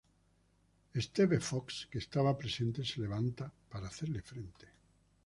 [1.05, 4.65] Steve Fox que estaba presente, se levanta para hacerle frente.